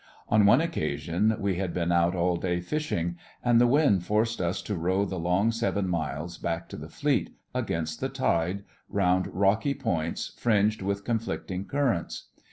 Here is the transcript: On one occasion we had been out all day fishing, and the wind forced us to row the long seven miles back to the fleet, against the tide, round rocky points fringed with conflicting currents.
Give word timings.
On 0.29 0.47
one 0.47 0.61
occasion 0.61 1.35
we 1.39 1.57
had 1.57 1.75
been 1.75 1.91
out 1.91 2.15
all 2.15 2.35
day 2.35 2.59
fishing, 2.59 3.19
and 3.45 3.61
the 3.61 3.67
wind 3.67 4.03
forced 4.03 4.41
us 4.41 4.63
to 4.63 4.73
row 4.75 5.05
the 5.05 5.19
long 5.19 5.51
seven 5.51 5.87
miles 5.87 6.39
back 6.39 6.67
to 6.69 6.75
the 6.75 6.89
fleet, 6.89 7.35
against 7.53 7.99
the 7.99 8.09
tide, 8.09 8.63
round 8.89 9.27
rocky 9.27 9.75
points 9.75 10.33
fringed 10.39 10.81
with 10.81 11.05
conflicting 11.05 11.65
currents. 11.65 12.29